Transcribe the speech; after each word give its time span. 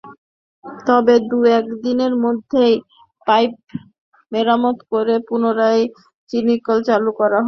তবে 0.83 1.15
দু-এক 1.29 1.65
দিনের 1.83 2.13
মধ্যেই 2.23 2.75
পাইপ 3.27 3.51
মেরামত 4.31 4.77
করে 4.91 5.15
পুনরায় 5.27 5.83
চিনিকল 6.29 6.77
চালু 6.87 7.11
করা 7.19 7.27
হবে। 7.27 7.39